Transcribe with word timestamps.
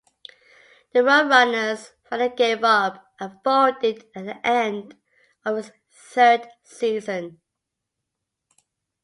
The 0.93 1.01
Roadrunners 1.01 1.91
finally 2.09 2.35
gave 2.35 2.63
up 2.63 3.13
and 3.19 3.37
folded 3.43 4.03
at 4.15 4.25
the 4.25 4.47
end 4.47 4.95
of 5.45 5.57
its 5.59 5.71
third 5.91 6.47
season. 6.63 7.39